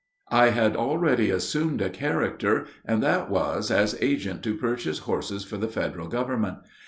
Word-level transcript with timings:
I 0.31 0.47
had 0.49 0.75
already 0.75 1.29
assumed 1.29 1.79
a 1.79 1.91
character, 1.91 2.65
and 2.83 3.03
that 3.03 3.29
was 3.29 3.69
as 3.69 3.95
agent 4.01 4.41
to 4.45 4.55
purchase 4.57 4.97
horses 4.97 5.43
for 5.43 5.57
the 5.57 5.67
Federal 5.67 6.07
Government. 6.07 6.57